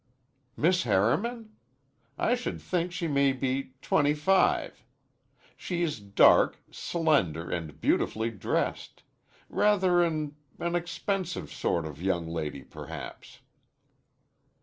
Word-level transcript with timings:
"Miss 0.57 0.81
Harriman? 0.81 1.51
I 2.17 2.33
should 2.33 2.59
think 2.59 2.91
she 2.91 3.07
may 3.07 3.33
be 3.33 3.73
twenty 3.83 4.15
five. 4.15 4.83
She 5.55 5.83
is 5.83 5.99
dark, 5.99 6.57
slender, 6.71 7.51
and 7.51 7.79
beautifully 7.79 8.31
dressed. 8.31 9.03
Rather 9.47 10.01
an 10.01 10.37
an 10.57 10.73
expensive 10.75 11.51
sort 11.51 11.85
of 11.85 12.01
young 12.01 12.25
lady, 12.27 12.63
perhaps." 12.63 13.41